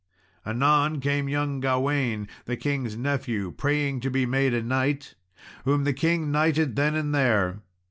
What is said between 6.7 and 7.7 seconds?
then and there.